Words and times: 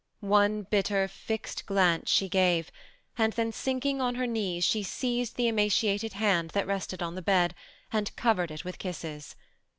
One 0.33 0.63
bitter 0.63 1.07
fixed 1.07 1.67
glance 1.67 2.09
she 2.09 2.27
gave, 2.27 2.71
and 3.19 3.33
then 3.33 3.51
sinkmg 3.51 3.99
on 4.01 4.15
her 4.15 4.25
knees 4.25 4.63
she 4.63 4.81
seized 4.81 5.35
the 5.35 5.47
emaciated 5.47 6.13
hand 6.13 6.49
that 6.55 6.65
rested 6.65 7.03
on 7.03 7.13
the 7.13 7.21
bed, 7.21 7.53
and 7.93 8.15
covered 8.15 8.49
it 8.49 8.65
with 8.65 8.79
kisses. 8.79 9.35